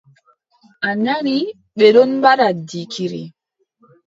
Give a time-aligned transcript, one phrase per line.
[0.87, 1.35] A nani,
[1.77, 3.23] ɓe ɗon mbaɗa jikiri.